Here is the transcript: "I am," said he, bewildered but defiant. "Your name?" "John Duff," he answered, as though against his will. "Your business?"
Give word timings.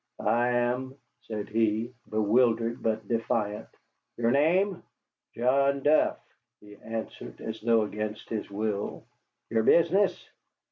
"I 0.23 0.47
am," 0.49 0.95
said 1.25 1.47
he, 1.49 1.93
bewildered 2.09 2.81
but 2.81 3.07
defiant. 3.07 3.67
"Your 4.17 4.31
name?" 4.31 4.81
"John 5.35 5.83
Duff," 5.83 6.17
he 6.59 6.75
answered, 6.77 7.39
as 7.39 7.61
though 7.61 7.83
against 7.83 8.27
his 8.27 8.49
will. 8.49 9.03
"Your 9.51 9.61
business?" 9.61 10.27